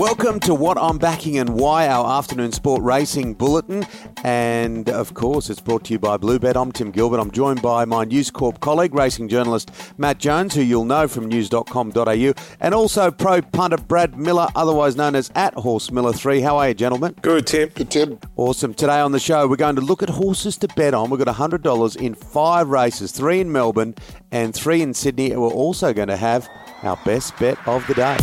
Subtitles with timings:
[0.00, 3.86] Welcome to What I'm Backing and Why, our afternoon sport racing bulletin.
[4.24, 6.56] And of course, it's brought to you by Bluebet.
[6.56, 7.20] I'm Tim Gilbert.
[7.20, 11.28] I'm joined by my News Corp colleague, racing journalist Matt Jones, who you'll know from
[11.28, 16.40] news.com.au, and also pro punter Brad Miller, otherwise known as at Horse Miller 3.
[16.40, 17.14] How are you, gentlemen?
[17.20, 17.68] Good, Tim.
[17.68, 18.18] Good, Tim.
[18.36, 18.72] Awesome.
[18.72, 21.10] Today on the show, we're going to look at horses to bet on.
[21.10, 23.94] We've got $100 in five races, three in Melbourne
[24.32, 25.32] and three in Sydney.
[25.32, 26.48] And we're also going to have
[26.84, 28.16] our best bet of the day.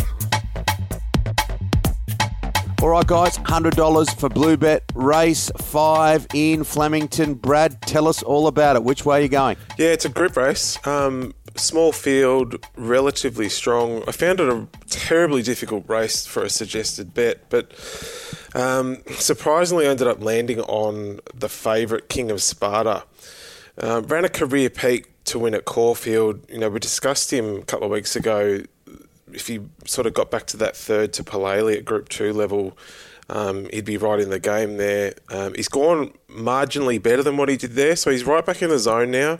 [2.80, 4.84] All right, guys, $100 for Blue Bet.
[4.94, 7.34] Race 5 in Flemington.
[7.34, 8.84] Brad, tell us all about it.
[8.84, 9.56] Which way are you going?
[9.76, 10.78] Yeah, it's a group race.
[10.86, 14.04] Um, small field, relatively strong.
[14.06, 17.72] I found it a terribly difficult race for a suggested bet, but
[18.54, 23.02] um, surprisingly I ended up landing on the favourite King of Sparta.
[23.76, 26.48] Uh, ran a career peak to win at Caulfield.
[26.48, 28.62] You know, we discussed him a couple of weeks ago
[29.32, 32.76] if he sort of got back to that third to Palele at Group Two level,
[33.30, 35.14] um, he'd be right in the game there.
[35.30, 38.70] Um, he's gone marginally better than what he did there, so he's right back in
[38.70, 39.38] the zone now.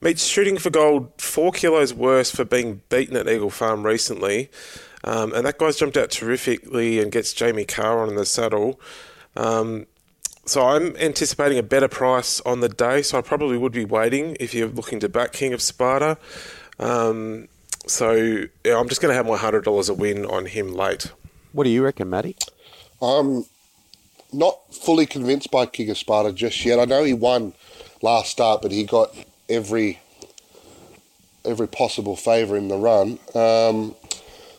[0.00, 4.50] Meets shooting for gold four kilos worse for being beaten at Eagle Farm recently,
[5.04, 8.80] um, and that guy's jumped out terrifically and gets Jamie Kah on in the saddle.
[9.36, 9.86] Um,
[10.46, 14.36] so I'm anticipating a better price on the day, so I probably would be waiting
[14.38, 16.18] if you're looking to back King of Sparta.
[16.78, 17.48] Um,
[17.86, 21.12] so yeah, I'm just going to have my hundred dollars a win on him late.
[21.52, 22.36] What do you reckon, Matty?
[23.00, 23.46] I'm
[24.32, 26.78] not fully convinced by King of Sparta just yet.
[26.78, 27.54] I know he won
[28.02, 29.14] last start, but he got
[29.48, 30.00] every
[31.44, 33.18] every possible favour in the run.
[33.34, 33.94] Um,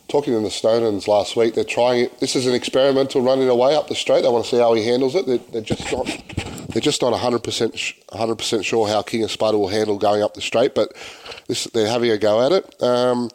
[0.08, 2.20] talking to the Stonans last week, they're trying it.
[2.20, 4.22] This is an experimental running away up the straight.
[4.22, 5.26] They want to see how he handles it.
[5.26, 6.06] They're, they're just not
[6.70, 7.42] they're just not 100%
[8.08, 10.94] 100% sure how King of Sparta will handle going up the straight, but
[11.48, 12.84] this, they're having a go at it.
[12.84, 13.30] Um,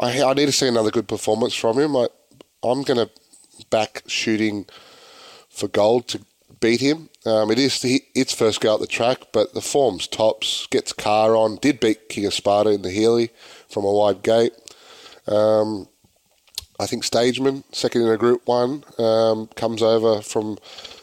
[0.00, 1.96] I, I, need to see another good performance from him.
[1.96, 2.08] I,
[2.62, 3.10] I'm going to
[3.70, 4.66] back shooting
[5.48, 6.20] for gold to
[6.60, 7.08] beat him.
[7.26, 10.66] Um, it is the, its first go at the track, but the form's tops.
[10.66, 11.56] Gets Kah on.
[11.56, 13.30] Did beat King of Sparta in the Healy
[13.68, 14.52] from a wide gate.
[15.26, 15.88] Um,
[16.78, 20.58] I think Stageman, second in a Group One, um, comes over from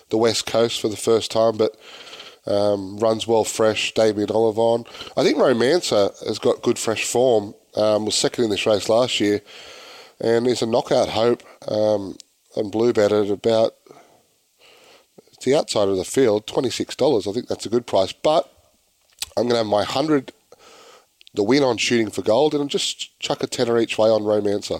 [0.10, 1.78] the West Coast for the first time, but
[2.46, 3.94] um, runs well fresh.
[3.94, 4.84] Damien Oliver.
[5.16, 7.56] I think Romancer has got good fresh form.
[7.76, 9.42] Um, was second in this race last year,
[10.20, 12.18] and is a knockout hope um,
[12.58, 13.76] on Blue Bet at about
[15.44, 17.28] the outside of the field, twenty six dollars.
[17.28, 18.12] I think that's a good price.
[18.12, 18.52] But
[19.38, 20.34] I'm going to have my hundred,
[21.34, 24.80] the win on shooting for gold, and just chuck a tenner each way on Romancer.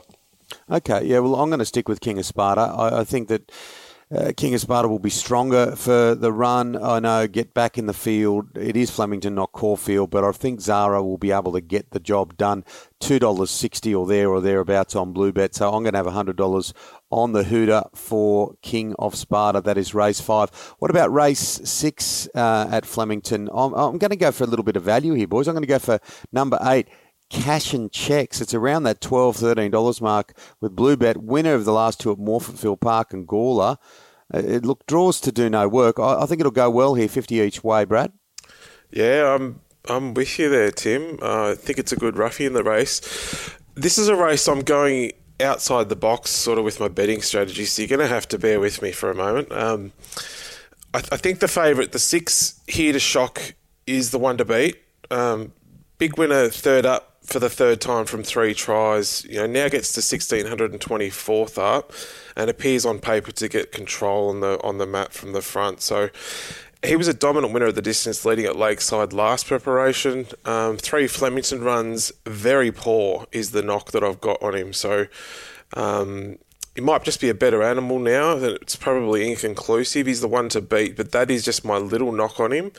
[0.70, 1.20] Okay, yeah.
[1.20, 2.62] Well, I'm going to stick with King of Sparta.
[2.62, 3.52] I, I think that
[4.14, 6.76] uh, King of Sparta will be stronger for the run.
[6.82, 8.58] I know, get back in the field.
[8.58, 12.00] It is Flemington, not Caulfield, but I think Zahra will be able to get the
[12.00, 12.66] job done.
[13.00, 15.56] $2.60 or there or thereabouts on Blue Bet.
[15.56, 16.74] So I'm going to have $100
[17.12, 19.62] on the Hooter for King of Sparta.
[19.62, 20.50] That is race five.
[20.80, 23.50] What about race six uh, at Flemington?
[23.54, 25.48] I'm, I'm going to go for a little bit of value here, boys.
[25.48, 26.00] I'm going to go for
[26.32, 26.88] number eight
[27.32, 28.42] cash and checks.
[28.42, 32.80] It's around that $12, $13 mark with Bluebet, winner of the last two at Morphettville
[32.80, 33.78] Park and Gawler.
[34.34, 36.00] It look draws to do no work.
[36.00, 38.14] I, I, think it'll go well here, 50 each way, Brad.
[38.92, 41.20] Yeah, I'm I'm with you there, Tim.
[41.22, 43.00] Uh, I think it's a good roughie in the race.
[43.76, 45.12] This is a race I'm going
[45.42, 47.66] outside the box, sort of with my betting strategy.
[47.66, 49.52] So you're going to have to bear with me for a moment.
[49.52, 49.92] Um,
[50.94, 53.56] I, I, think the favourite, the six here to shock,
[53.88, 54.78] is the one to beat.
[55.10, 55.54] Um,
[55.98, 59.24] big winner, third up for the third time from three tries.
[59.26, 61.94] You know, now gets to 1624th up
[62.36, 65.82] and appears on paper to get control on the on the map from the front.
[65.82, 66.10] So
[66.84, 70.26] he was a dominant winner of the distance leading at Lakeside last preparation.
[70.46, 74.74] Um, three Flemington runs, very poor is the knock that I've got on him.
[74.74, 75.06] So
[75.76, 76.38] um,
[76.74, 78.32] he might just be a better animal now.
[78.38, 80.08] It's probably inconclusive.
[80.08, 82.72] He's the one to beat, but that is just my little knock on him.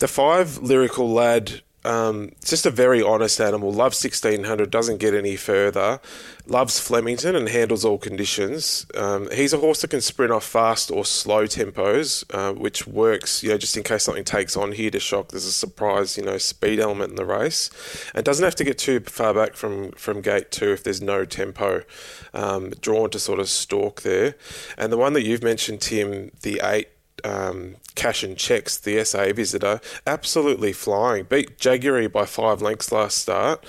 [0.00, 3.70] The five lyrical lad um, just a very honest animal.
[3.72, 6.00] Loves 1600, doesn't get any further.
[6.46, 8.86] Loves Flemington and handles all conditions.
[8.94, 13.42] Um, he's a horse that can sprint off fast or slow tempos, uh, which works,
[13.42, 15.28] you know, just in case something takes on here to shock.
[15.28, 17.70] There's a surprise, you know, speed element in the race.
[18.14, 21.24] And doesn't have to get too far back from, from gate two if there's no
[21.24, 21.82] tempo.
[22.34, 24.34] Um, drawn to sort of stalk there.
[24.76, 26.88] And the one that you've mentioned, Tim, the eight
[27.24, 31.24] um, cash and checks, the SA visitor, absolutely flying.
[31.24, 33.64] Beat Jaguary by five lengths last start.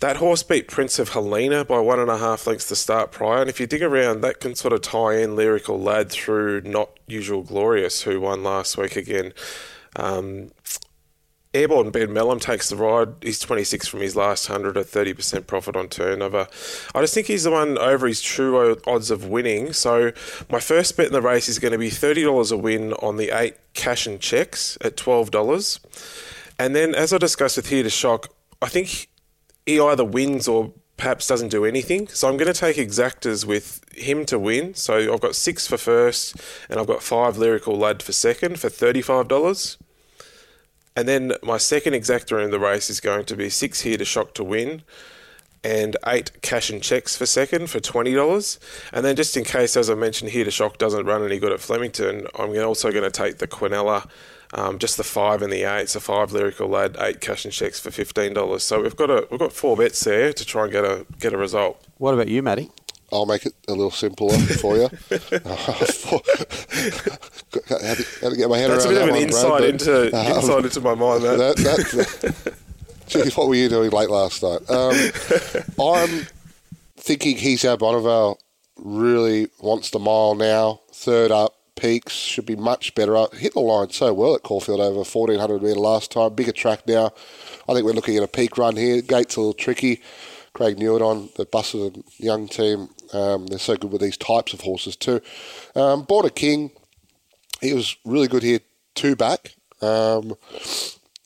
[0.00, 3.40] That horse beat Prince of Helena by one and a half lengths to start prior.
[3.40, 6.98] And if you dig around, that can sort of tie in Lyrical Lad through Not
[7.06, 9.32] Usual Glorious, who won last week again.
[9.96, 10.50] Um,
[11.54, 13.14] Airborne Ben Melham takes the ride.
[13.22, 16.48] He's 26 from his last 100, a 30% profit on turnover.
[16.94, 19.72] I just think he's the one over his true odds of winning.
[19.72, 20.12] So
[20.50, 23.30] my first bet in the race is going to be $30 a win on the
[23.30, 25.78] eight cash and checks at $12.
[26.58, 28.28] And then, as I discussed with Here to Shock,
[28.60, 29.08] I think
[29.64, 32.08] he either wins or perhaps doesn't do anything.
[32.08, 34.74] So I'm going to take exactors with him to win.
[34.74, 36.36] So I've got six for first,
[36.68, 39.76] and I've got five lyrical lad for second for $35.
[40.96, 44.04] And then my second exactor in the race is going to be six here to
[44.04, 44.82] shock to win
[45.64, 48.58] and eight cash and checks for second for $20.
[48.92, 51.52] And then just in case, as I mentioned, here to shock doesn't run any good
[51.52, 54.08] at Flemington, I'm also going to take the Quinella
[54.52, 57.80] um, just the five and the eight, so five lyrical lad, eight cash and checks
[57.80, 58.62] for fifteen dollars.
[58.62, 61.32] So we've got a we've got four bets there to try and get a get
[61.32, 61.84] a result.
[61.98, 62.70] What about you, Matty?
[63.14, 64.82] I'll make it a little simpler for you.
[64.82, 64.90] had,
[67.96, 70.08] to, had to get my head That's around a bit of an insight Brad, into
[70.10, 71.22] but, um, insight into my mind.
[71.22, 71.56] That.
[71.56, 72.54] that,
[73.12, 74.68] that, what were you doing late last night?
[74.68, 74.94] Um,
[75.80, 76.26] I'm
[76.96, 78.38] thinking he's our Bonneville
[78.76, 80.80] really wants the mile now.
[80.92, 83.16] Third up, peaks should be much better.
[83.16, 83.34] up.
[83.34, 86.34] Hit the line so well at Caulfield over 1400 metre last time.
[86.34, 87.12] Bigger track now.
[87.68, 89.00] I think we're looking at a peak run here.
[89.02, 90.02] Gates a little tricky.
[90.54, 94.96] Craig Newton, the and young team, um, they're so good with these types of horses
[94.96, 95.20] too.
[95.74, 96.70] Um, Border King,
[97.60, 98.60] he was really good here,
[98.94, 100.34] two back, um,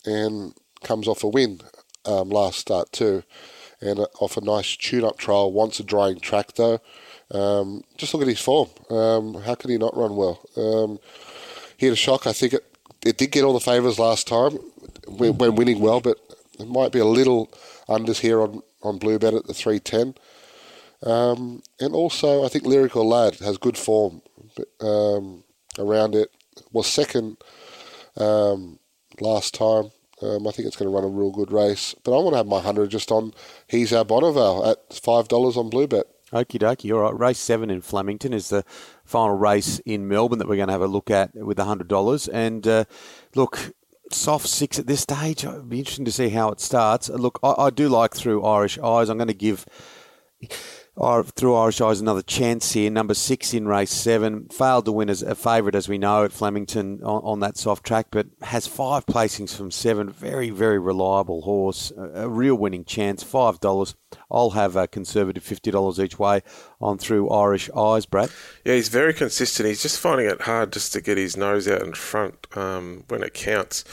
[0.05, 0.55] and
[0.85, 1.61] comes off a win
[2.05, 3.23] um, last start too,
[3.81, 5.53] and off a nice tune-up trial.
[5.53, 6.81] Wants a drying track though.
[7.31, 8.69] Um, just look at his form.
[8.91, 10.41] Um, how can he not run well?
[10.57, 10.99] Um,
[11.77, 12.27] he had a shock.
[12.27, 12.65] I think it,
[13.05, 14.59] it did get all the favours last time
[15.07, 16.17] when, winning well, but
[16.59, 17.51] it might be a little
[17.89, 20.15] unders here on on Bluebet at the 310.
[21.03, 24.23] Um, and also, I think Lyrical Lad has good form
[24.81, 25.45] um,
[25.79, 26.31] around it.
[26.73, 27.37] Was second
[28.17, 28.79] um,
[29.21, 29.91] last time.
[30.21, 31.95] Um, I think it's going to run a real good race.
[32.03, 33.33] But I want to have my 100 just on
[33.69, 36.05] He's Our Bonneville at $5 on Bluebet.
[36.33, 36.93] Okie dokie.
[36.93, 37.19] All right.
[37.19, 38.65] Race seven in Flemington is the
[39.05, 42.29] final race in Melbourne that we're going to have a look at with $100.
[42.33, 42.85] And uh,
[43.35, 43.73] look,
[44.13, 45.45] soft six at this stage.
[45.45, 47.09] It'd be interesting to see how it starts.
[47.09, 49.09] Look, I, I do like through Irish Eyes.
[49.09, 49.65] I'm going to give
[50.43, 50.47] uh,
[50.99, 52.91] through Irish Eyes another chance here.
[52.91, 54.49] Number six in race seven.
[54.49, 57.87] Failed to win as a favourite, as we know, at Flemington on, on, that soft
[57.87, 60.11] track, but has five placings from seven.
[60.11, 61.93] Very, very reliable horse.
[61.97, 63.23] A, a real winning chance.
[63.23, 63.95] $5.
[64.31, 66.43] I'll have a conservative $50 each way
[66.81, 68.31] on through Irish Eyes, Brad.
[68.65, 69.69] Yeah, he's very consistent.
[69.69, 73.23] He's just finding it hard just to get his nose out in front um, when
[73.23, 73.85] it counts.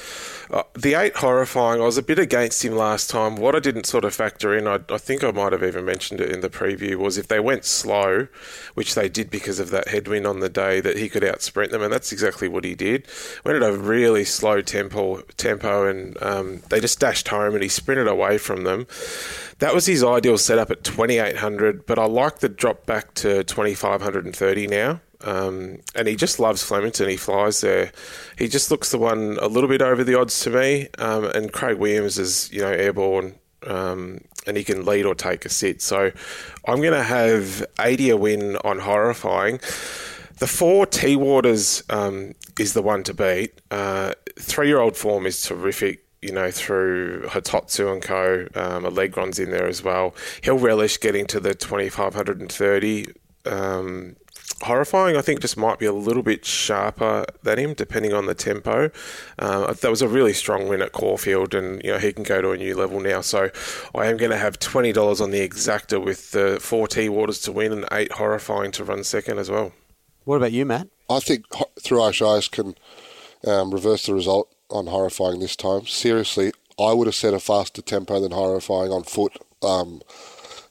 [0.51, 1.81] Uh, the eight horrifying.
[1.81, 3.35] I was a bit against him last time.
[3.35, 6.21] What I didn't sort of factor in, I, I think I might have even mentioned
[6.21, 8.27] it in the preview, was if they went slow,
[8.73, 11.71] which they did because of that headwind on the day, that he could out sprint
[11.71, 13.07] them, and that's exactly what he did.
[13.43, 17.69] Went at a really slow tempo, tempo, and um, they just dashed home, and he
[17.69, 18.87] sprinted away from them.
[19.59, 24.67] That was his ideal setup at 2800, but I like the drop back to 2530
[24.67, 25.01] now.
[25.21, 27.09] Um, and he just loves Flemington.
[27.09, 27.91] He flies there.
[28.37, 30.89] He just looks the one a little bit over the odds to me.
[30.97, 33.35] Um, and Craig Williams is, you know, airborne.
[33.65, 35.81] Um, and he can lead or take a sit.
[35.81, 36.11] So
[36.67, 39.59] I'm going to have Adia win on Horrifying.
[40.39, 43.61] The four T Waters um, is the one to beat.
[43.71, 48.47] Uh, Three year old form is terrific you know, through Hitotsu and Co.
[48.55, 50.15] Um, Allegron's in there as well.
[50.41, 53.13] He'll relish getting to the 2530.
[53.45, 54.15] Um,
[54.61, 58.35] horrifying, I think, just might be a little bit sharper than him, depending on the
[58.35, 58.91] tempo.
[59.37, 62.41] Uh, that was a really strong win at Caulfield, and you know he can go
[62.41, 63.21] to a new level now.
[63.21, 63.49] So
[63.93, 67.41] I am going to have twenty dollars on the exacta with the four T Waters
[67.41, 69.73] to win and eight horrifying to run second as well.
[70.23, 70.87] What about you, Matt?
[71.09, 71.45] I think
[71.79, 72.75] Through Irish Eyes can
[73.45, 75.85] um, reverse the result on horrifying this time.
[75.85, 80.01] Seriously, I would have set a faster tempo than horrifying on foot um,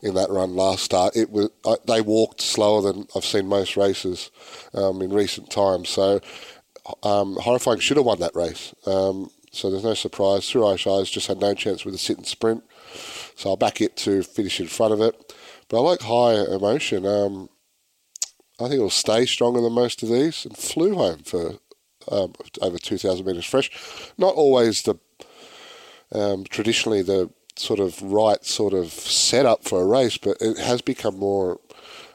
[0.05, 1.17] in that run last start.
[1.17, 4.31] It was I, they walked slower than I've seen most races
[4.75, 5.89] um, in recent times.
[5.89, 6.21] So
[7.03, 8.75] um, horrifying should have won that race.
[8.87, 10.55] Um, so there's no surprise.
[10.55, 12.63] Irish Eyes just had no chance with a sit and sprint.
[13.37, 15.35] So I'll back it to finish in front of it.
[15.69, 17.07] But I like high emotion.
[17.07, 17.49] Um,
[18.61, 21.55] I think it'll stay stronger than most of these and flew home for
[22.11, 23.71] um, over 2,000 metres fresh.
[24.19, 24.97] Not always the
[26.13, 30.83] um, traditionally the sort of right sort of setup for a race, but it has
[30.83, 31.61] become more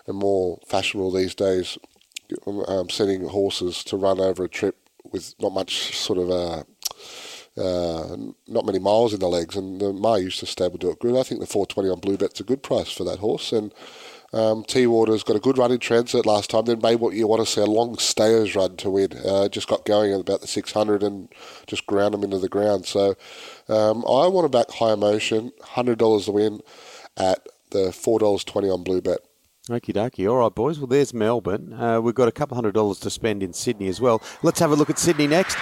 [0.07, 1.77] and more fashionable these days,
[2.67, 4.75] um, sending horses to run over a trip
[5.11, 6.63] with not much sort of uh,
[7.59, 8.15] uh,
[8.47, 11.17] not many miles in the legs, and the used to stable do it good.
[11.17, 13.73] I think the 420 on blue Bluebet's a good price for that horse, and
[14.31, 16.65] Um, T Water's got a good run in transit last time.
[16.65, 19.13] Then maybe what you want to see a long stayers run to win.
[19.25, 21.29] Uh, just got going at about the 600 and
[21.67, 22.85] just ground them into the ground.
[22.85, 23.15] So
[23.67, 26.61] um, I want to back high emotion, $100 to win
[27.17, 29.19] at the $4.20 on Blue Bet.
[29.69, 30.29] Okie dokie.
[30.29, 30.79] All right, boys.
[30.79, 31.73] Well, there's Melbourne.
[31.73, 34.21] Uh, we've got a couple hundred dollars to spend in Sydney as well.
[34.41, 35.57] Let's have a look at Sydney next.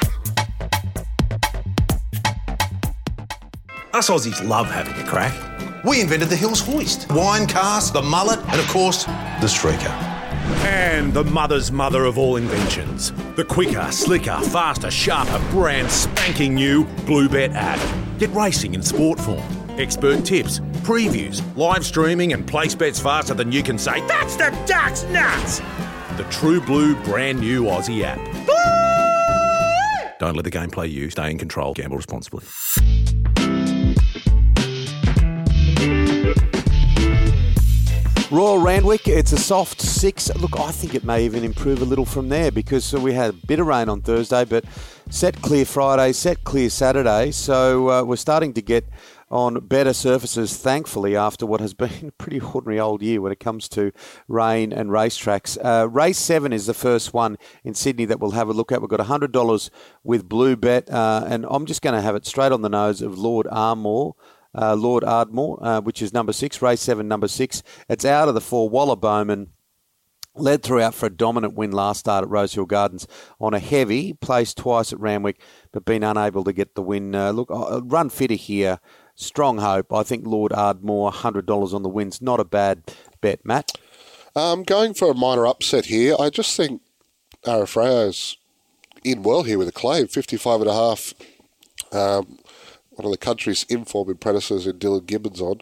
[3.93, 5.46] Us Aussies love having a crack.
[5.85, 9.91] We invented the Hills Hoist, wine cast, the mullet, and of course, the streaker.
[10.65, 13.11] And the mother's mother of all inventions.
[13.35, 17.79] The quicker, slicker, faster, sharper, brand spanking new Bluebet app.
[18.17, 19.43] Get racing in sport form.
[19.77, 24.49] Expert tips, previews, live streaming, and place bets faster than you can say, That's the
[24.65, 25.59] Ducks nuts!
[26.17, 28.17] The True Blue brand new Aussie app.
[30.19, 31.11] Don't let the game play you.
[31.11, 31.75] Stay in control.
[31.75, 32.43] Gamble responsibly.
[38.29, 40.29] Royal Randwick, it's a soft six.
[40.35, 43.33] Look, I think it may even improve a little from there because we had a
[43.33, 44.65] bit of rain on Thursday, but
[45.09, 47.31] set clear Friday, set clear Saturday.
[47.31, 48.83] So uh, we're starting to get
[49.31, 53.39] on better surfaces, thankfully, after what has been a pretty ordinary old year when it
[53.39, 53.93] comes to
[54.27, 55.57] rain and racetracks.
[55.63, 58.81] Uh, race seven is the first one in Sydney that we'll have a look at.
[58.81, 59.69] We've got $100
[60.03, 63.01] with Blue Bet, uh, and I'm just going to have it straight on the nose
[63.01, 64.11] of Lord Armour
[64.57, 67.63] uh, Lord Ardmore, uh, which is number six, race seven, number six.
[67.87, 68.69] It's out of the four.
[68.69, 69.51] Waller Bowman
[70.35, 73.07] led throughout for a dominant win last start at Rosehill Gardens
[73.39, 77.15] on a heavy, placed twice at Randwick, but been unable to get the win.
[77.15, 78.79] Uh, look, uh, run fitter here.
[79.15, 79.91] Strong hope.
[79.91, 82.21] I think Lord Ardmore, $100 on the wins.
[82.21, 82.83] Not a bad
[83.19, 83.71] bet, Matt.
[84.35, 86.81] Um, going for a minor upset here, I just think
[87.45, 88.37] Arafrao's
[89.03, 91.13] in well here with a claim, 55 and a half.
[91.91, 92.37] Um,
[92.97, 95.61] one of the country's informed predecessors in Dylan Gibbons on.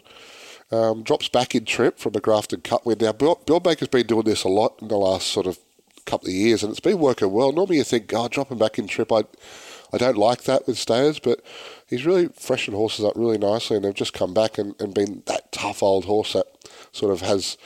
[0.72, 2.98] Um, drops back in trip from a Grafton Cup win.
[3.00, 5.58] Now, Bill, Bill Baker's been doing this a lot in the last sort of
[6.06, 7.52] couple of years, and it's been working well.
[7.52, 9.24] Normally, you think, oh, dropping back in trip, I,
[9.92, 11.40] I don't like that with stayers, but
[11.86, 15.22] he's really freshened horses up really nicely, and they've just come back and, and been
[15.26, 16.46] that tough old horse that
[16.92, 17.58] sort of has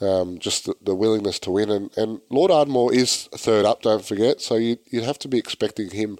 [0.00, 1.70] um, just the, the, willingness to win.
[1.70, 5.38] And, and Lord Ardmore is third up, don't forget, so you, you'd have to be
[5.38, 6.18] expecting him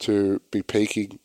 [0.00, 1.18] to be peaking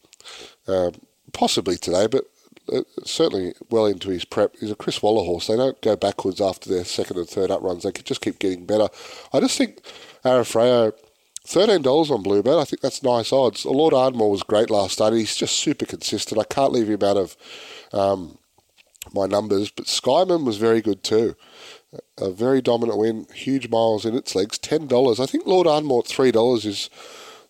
[0.67, 0.93] um,
[1.33, 2.25] possibly today, but
[2.71, 4.55] uh, certainly well into his prep.
[4.59, 5.47] He's a Chris Waller horse.
[5.47, 7.83] They don't go backwards after their second and third up runs.
[7.83, 8.89] They just keep getting better.
[9.31, 9.81] I just think
[10.25, 10.93] Arafreo,
[11.45, 13.65] thirteen dollars on Bluebet, I think that's nice odds.
[13.65, 15.13] Lord Ardmore was great last start.
[15.13, 16.41] He's just super consistent.
[16.41, 17.37] I can't leave him out of
[17.93, 18.37] um,
[19.13, 19.69] my numbers.
[19.71, 21.35] But Skyman was very good too.
[22.17, 24.57] A very dominant win, huge miles in its legs.
[24.57, 25.21] Ten dollars.
[25.21, 26.89] I think Lord Ardmore at three dollars is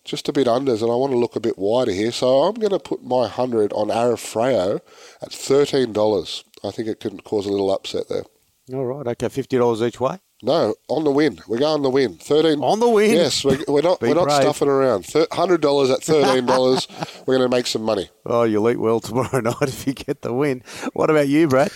[0.08, 2.12] just a bit unders, and I want to look a bit wider here.
[2.12, 4.80] So I'm going to put my 100 on Arafreo
[5.22, 6.44] at $13.
[6.64, 8.24] I think it could cause a little upset there.
[8.72, 10.18] All right, okay, $50 each way?
[10.42, 11.40] No, on the win.
[11.48, 12.14] We're going the win.
[12.14, 13.10] Thirteen on the win.
[13.10, 14.00] Yes, we're, we're not.
[14.00, 15.12] we're not stuffing around.
[15.32, 16.86] Hundred dollars at thirteen dollars.
[17.26, 18.08] we're going to make some money.
[18.24, 20.62] Oh, you'll eat well tomorrow night if you get the win.
[20.92, 21.72] What about you, Brad?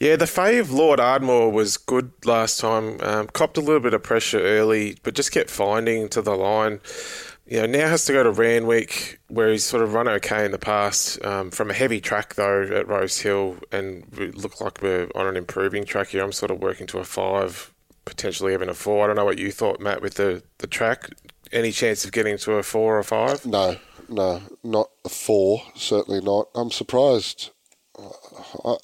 [0.00, 3.00] Yeah, the fave Lord Ardmore was good last time.
[3.02, 6.80] Um, copped a little bit of pressure early, but just kept finding to the line
[7.46, 10.50] you know, now has to go to Randwick, where he's sort of run okay in
[10.50, 11.24] the past.
[11.24, 15.26] Um, from a heavy track though at Rose Hill, and we look like we're on
[15.26, 16.24] an improving track here.
[16.24, 17.72] I'm sort of working to a five,
[18.04, 19.04] potentially even a four.
[19.04, 21.10] I don't know what you thought, Matt, with the the track.
[21.52, 23.46] Any chance of getting to a four or five?
[23.46, 23.76] No,
[24.08, 25.62] no, not a four.
[25.76, 26.48] Certainly not.
[26.56, 27.50] I'm surprised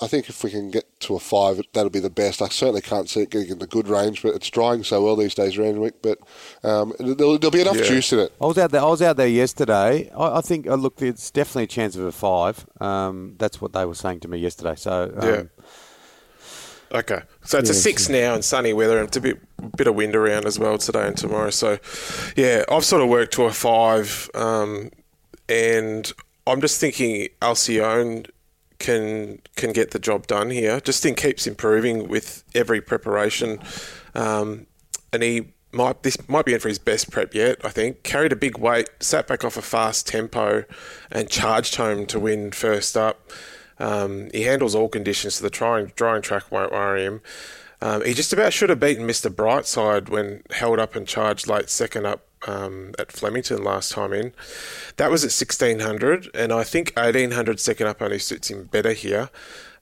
[0.01, 2.41] I think if we can get to a five, that'll be the best.
[2.41, 5.17] I certainly can't see it getting in the good range, but it's drying so well
[5.17, 6.01] these days, Randwick.
[6.01, 6.19] But
[6.65, 7.85] um, there'll, there'll, be enough yeah.
[7.85, 8.33] juice in it.
[8.41, 8.81] I was out there.
[8.81, 10.11] I was out there yesterday.
[10.17, 10.67] I, I think.
[10.67, 12.67] Uh, look, it's definitely a chance of a five.
[12.81, 14.77] Um, that's what they were saying to me yesterday.
[14.77, 15.43] So um, yeah.
[16.93, 19.41] Okay, so it's a six now and sunny weather, and it's a bit
[19.77, 21.51] bit of wind around as well today and tomorrow.
[21.51, 21.79] So,
[22.37, 24.91] yeah, I've sort of worked to a five, um,
[25.49, 26.13] and
[26.47, 28.27] I'm just thinking Alcyone
[28.83, 30.81] can can get the job done here.
[30.81, 33.61] Just think keeps improving with every preparation,
[34.15, 34.67] um,
[35.13, 37.59] and he might this might be in for his best prep yet.
[37.65, 40.65] I think carried a big weight, sat back off a fast tempo,
[41.11, 43.31] and charged home to win first up.
[43.79, 47.23] Um, he handles all conditions, so the drying drying track won't worry him.
[47.81, 49.29] Um, he just about should have beaten Mr.
[49.29, 54.33] Brightside when held up and charged late second up um, at Flemington last time in.
[54.97, 59.31] That was at 1600, and I think 1800 second up only suits him better here.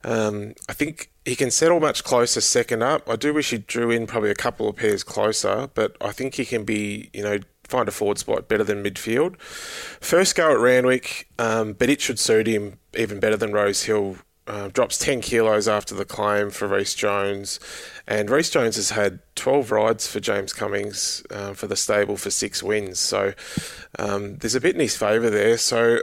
[0.02, 3.08] Um, I think he can settle much closer second up.
[3.08, 6.34] I do wish he drew in probably a couple of pairs closer, but I think
[6.34, 9.40] he can be, you know, find a forward spot better than midfield.
[9.40, 14.16] First go at Randwick, um, but it should suit him even better than Rose Hill
[14.50, 17.60] uh, drops 10 kilos after the claim for Reece Jones.
[18.08, 22.30] And Reece Jones has had 12 rides for James Cummings uh, for the stable for
[22.30, 22.98] six wins.
[22.98, 23.32] So
[23.96, 25.56] um, there's a bit in his favour there.
[25.56, 26.00] So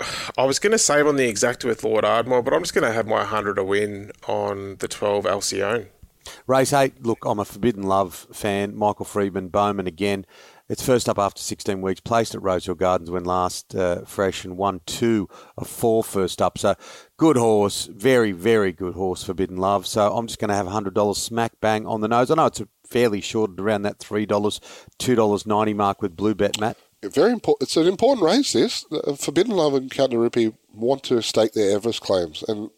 [0.36, 2.86] I was going to save on the exacta with Lord Ardmore, but I'm just going
[2.86, 5.86] to have my 100 a win on the 12 Alcyone.
[6.48, 8.74] Race 8, look, I'm a Forbidden Love fan.
[8.74, 10.26] Michael Freedman, Bowman again.
[10.68, 14.56] It's first up after 16 weeks, placed at Rosehill Gardens when last uh, fresh and
[14.56, 16.58] won two of four first up.
[16.58, 16.74] So
[17.16, 19.86] good horse, very, very good horse, Forbidden Love.
[19.86, 22.32] So I'm just going to have $100 smack bang on the nose.
[22.32, 26.76] I know it's a fairly short around that $3, $2.90 mark with Blue Bet, Matt.
[27.02, 27.68] Very important.
[27.68, 28.52] It's an important race.
[28.52, 28.84] This
[29.18, 32.70] Forbidden Love and Rupee want to stake their Everest claims, and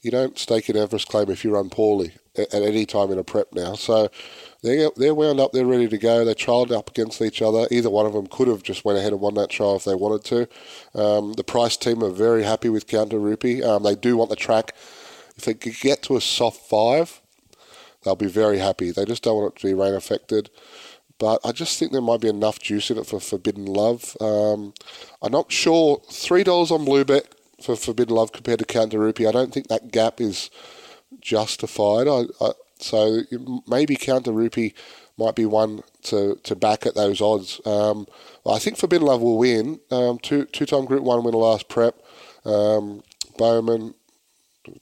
[0.00, 3.24] you don't stake an Everest claim if you run poorly at any time in a
[3.24, 3.74] prep now.
[3.74, 4.08] So
[4.62, 6.24] they're, they're wound up, they're ready to go.
[6.24, 7.68] They trialled up against each other.
[7.70, 9.94] Either one of them could have just went ahead and won that trial if they
[9.94, 11.00] wanted to.
[11.00, 13.62] Um, the Price team are very happy with Count De Rupee.
[13.62, 14.74] Um, they do want the track.
[15.36, 17.20] If they could get to a soft five,
[18.02, 18.90] they'll be very happy.
[18.90, 20.50] They just don't want it to be rain affected.
[21.18, 24.16] But I just think there might be enough juice in it for Forbidden Love.
[24.20, 24.72] Um,
[25.22, 25.98] I'm not sure.
[26.08, 27.24] $3 on Bluebet
[27.62, 29.26] for Forbidden Love compared to Count De Rupee.
[29.26, 30.50] I don't think that gap is
[31.20, 32.06] justified.
[32.06, 33.22] I, I, so
[33.66, 34.74] maybe Counter Rupee
[35.18, 37.60] might be one to, to back at those odds.
[37.66, 38.06] Um,
[38.46, 39.80] I think Forbidden Love will win.
[39.90, 42.00] Um, two two time Group One winner last prep.
[42.44, 43.02] Um,
[43.36, 43.94] Bowman,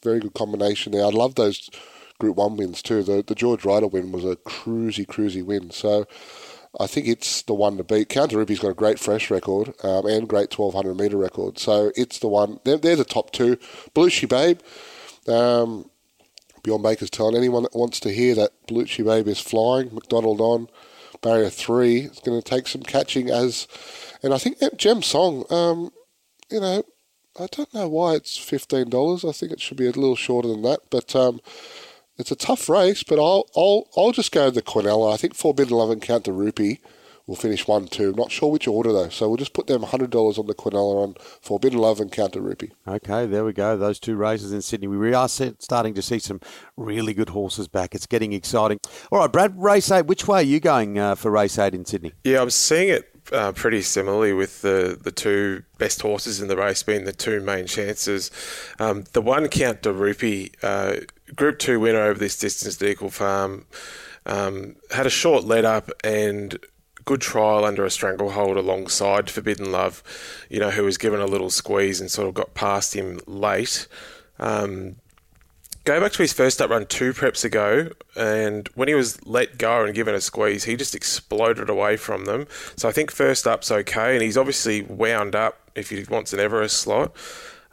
[0.03, 1.05] very good combination there.
[1.05, 1.69] I love those
[2.19, 3.03] Group One wins too.
[3.03, 5.71] The the George Ryder win was a cruisy cruisy win.
[5.71, 6.07] So.
[6.79, 8.11] I think it's the one to beat.
[8.11, 11.59] Count De Rupee's got a great fresh record um, and great 1200 metre record.
[11.59, 12.61] So it's the one.
[12.65, 13.57] They're, they're the top two.
[13.95, 14.61] Belushi Babe,
[15.27, 15.89] um,
[16.67, 20.69] Bjorn Baker's telling anyone that wants to hear that Belushi Babe is flying, McDonald on,
[21.23, 22.01] barrier three.
[22.01, 23.69] It's going to take some catching as,
[24.21, 25.93] and I think Gem Song, um,
[26.51, 26.83] you know,
[27.39, 29.25] I don't know why it's fifteen dollars.
[29.25, 31.41] I think it should be a little shorter than that, but um,
[32.19, 33.05] it's a tough race.
[33.05, 35.15] But I'll I'll I'll just go the Quinella.
[35.15, 36.81] I think Forbidden Love and the Rupee
[37.27, 38.13] will finish one two.
[38.13, 41.03] Not sure which order though, so we'll just put them hundred dollars on the Quinella
[41.03, 42.73] on Forbidden Love and Count De Rupee.
[42.87, 43.77] Okay, there we go.
[43.77, 44.87] Those two races in Sydney.
[44.89, 46.41] We are starting to see some
[46.77, 47.95] really good horses back.
[47.95, 48.79] It's getting exciting.
[49.11, 50.07] All right, Brad, race eight.
[50.07, 52.13] Which way are you going uh, for race eight in Sydney?
[52.25, 56.57] Yeah, I'm seeing it uh, pretty similarly with the, the two best horses in the
[56.57, 58.31] race being the two main chances.
[58.79, 60.97] Um, the one count de Rupee, uh,
[61.35, 63.67] Group 2 winner over this distance at Eagle Farm,
[64.27, 66.59] um, had a short lead up and
[67.07, 70.03] good trial under a stranglehold alongside Forbidden Love,
[70.51, 73.87] you know, who was given a little squeeze and sort of got past him late.
[74.39, 74.97] Um,
[75.85, 79.57] go back to his first up run two preps ago, and when he was let
[79.57, 82.49] go and given a squeeze, he just exploded away from them.
[82.77, 86.41] So I think first up's okay, and he's obviously wound up if he wants an
[86.41, 87.15] Everest slot.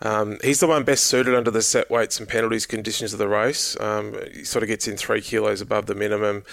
[0.04, 3.28] Um, he's the one best suited under the set weights and penalties conditions of the
[3.28, 3.80] race.
[3.80, 6.44] Um, he sort of gets in three kilos above the minimum.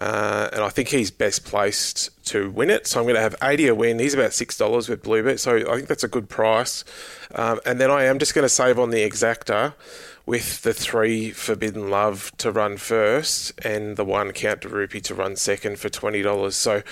[0.00, 2.86] Uh, and I think he's best placed to win it.
[2.86, 3.98] So I'm going to have 80 a win.
[3.98, 5.38] He's about $6 with Bluebet.
[5.38, 6.84] So I think that's a good price.
[7.34, 9.74] Um, and then I am just going to save on the exacta
[10.24, 15.14] with the three Forbidden Love to run first and the one Count de Rupee to
[15.14, 16.52] run second for $20.
[16.54, 16.82] So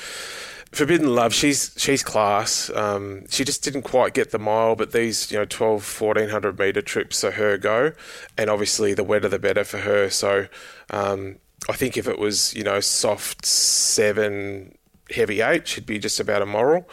[0.70, 2.68] Forbidden Love, she's she's class.
[2.74, 6.82] Um, she just didn't quite get the mile, but these you know 12, 1400 meter
[6.82, 7.92] trips are her go,
[8.36, 10.10] and obviously the wetter the better for her.
[10.10, 10.46] So
[10.90, 14.76] um, I think if it was, you know, soft seven,
[15.10, 16.88] heavy eight, she'd be just about a moral.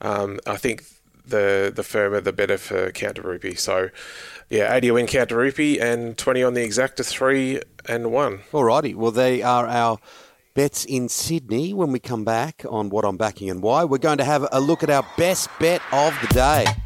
[0.00, 0.84] Um, I think
[1.26, 3.54] the the firmer the better for Count De Rupee.
[3.54, 3.90] So,
[4.48, 8.38] yeah, 80 win Count De Rupee and 20 on the exacta three and one.
[8.52, 8.94] Alrighty.
[8.94, 9.98] Well, they are our
[10.54, 11.74] bets in Sydney.
[11.74, 14.60] When we come back on what I'm backing and why, we're going to have a
[14.60, 16.85] look at our best bet of the day.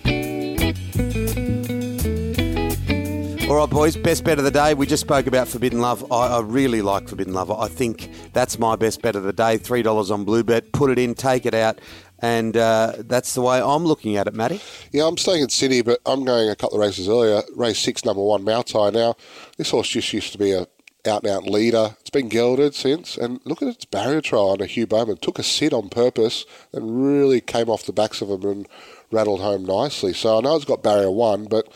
[3.51, 4.73] All right, boys, best bet of the day.
[4.73, 6.09] We just spoke about Forbidden Love.
[6.09, 7.51] I, I really like Forbidden Love.
[7.51, 9.57] I think that's my best bet of the day.
[9.57, 10.71] $3 on Blue Bet.
[10.71, 11.81] Put it in, take it out.
[12.19, 14.61] And uh, that's the way I'm looking at it, Matty.
[14.93, 17.41] Yeah, I'm staying in Sydney, but I'm going a couple of races earlier.
[17.53, 18.93] Race six, number one, Mautai.
[18.93, 19.17] Now,
[19.57, 20.65] this horse just used to be a
[21.05, 21.97] out and out leader.
[21.99, 25.17] It's been gelded since, and look at its barrier trial under Hugh Bowman.
[25.17, 28.67] Took a sit on purpose and really came off the backs of them and
[29.11, 30.13] rattled home nicely.
[30.13, 31.67] So I know it's got barrier one, but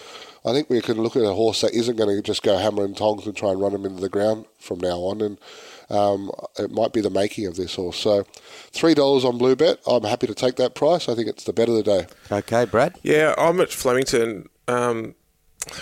[0.45, 2.85] I think we can look at a horse that isn't going to just go hammer
[2.85, 5.21] and tongs and try and run him into the ground from now on.
[5.21, 5.39] And
[5.89, 7.97] um, it might be the making of this horse.
[7.97, 8.25] So
[8.71, 9.79] $3 on Blue Bet.
[9.87, 11.09] I'm happy to take that price.
[11.09, 12.07] I think it's the bet of the day.
[12.31, 12.95] Okay, Brad?
[13.01, 14.49] Yeah, I'm at Flemington.
[14.67, 15.15] Um,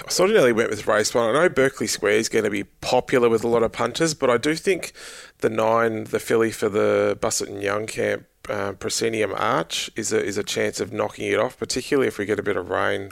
[0.05, 1.29] I sort of nearly went with race one.
[1.29, 4.29] I know Berkeley Square is going to be popular with a lot of punters, but
[4.29, 4.93] I do think
[5.39, 10.23] the nine, the filly for the Busuttin and Young camp, uh, Proscenium Arch, is a
[10.23, 13.11] is a chance of knocking it off, particularly if we get a bit of rain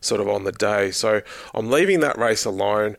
[0.00, 0.90] sort of on the day.
[0.90, 1.22] So
[1.54, 2.96] I'm leaving that race alone.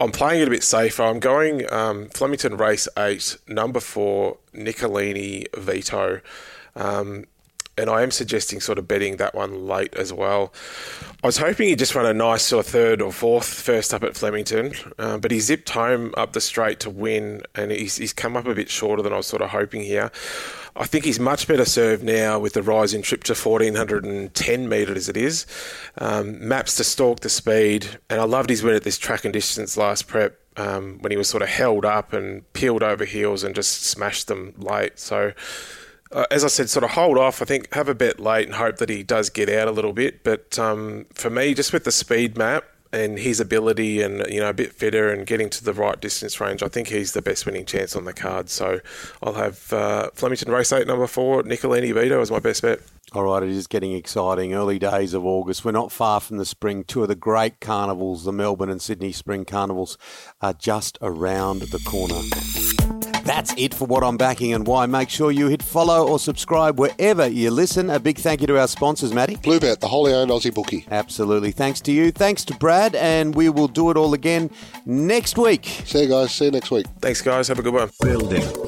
[0.00, 1.02] I'm playing it a bit safer.
[1.02, 6.20] I'm going um, Flemington race eight, number four, Nicolini Veto.
[6.76, 7.24] Um,
[7.78, 10.52] and I am suggesting sort of betting that one late as well.
[11.22, 14.02] I was hoping he'd just run a nice sort of third or fourth first up
[14.02, 18.12] at Flemington, uh, but he zipped home up the straight to win, and he's, he's
[18.12, 20.10] come up a bit shorter than I was sort of hoping here.
[20.78, 24.96] I think he's much better served now with the rise in trip to 1410 metres
[24.96, 25.44] as it is.
[25.98, 29.32] Um, maps to stalk the speed, and I loved his win at this track and
[29.32, 30.38] distance last prep.
[30.56, 34.26] Um, when he was sort of held up and peeled over heels and just smashed
[34.26, 34.98] them late.
[34.98, 35.32] So
[36.10, 37.42] uh, as I said, sort of hold off.
[37.42, 39.92] I think have a bet late and hope that he does get out a little
[39.92, 40.24] bit.
[40.24, 44.50] But um, for me, just with the speed map and his ability and you know
[44.50, 47.46] a bit fitter and getting to the right distance range, I think he's the best
[47.46, 48.48] winning chance on the card.
[48.48, 48.80] So
[49.22, 52.80] I'll have uh, Flemington Race Eight, number four, Nicolini Vito as my best bet.
[53.12, 54.52] All right, it is getting exciting.
[54.52, 55.64] Early days of August.
[55.64, 56.84] We're not far from the spring.
[56.84, 59.96] Two of the great carnivals, the Melbourne and Sydney Spring Carnivals,
[60.42, 62.20] are just around the corner.
[63.28, 64.86] That's it for what I'm backing and why.
[64.86, 67.90] Make sure you hit follow or subscribe wherever you listen.
[67.90, 69.36] A big thank you to our sponsors, Matty.
[69.36, 70.86] Bluebet, the wholly owned Aussie bookie.
[70.90, 71.50] Absolutely.
[71.50, 72.10] Thanks to you.
[72.10, 74.50] Thanks to Brad, and we will do it all again
[74.86, 75.66] next week.
[75.84, 76.32] See you guys.
[76.32, 76.86] See you next week.
[77.02, 77.48] Thanks, guys.
[77.48, 77.90] Have a good one.
[78.00, 78.67] Building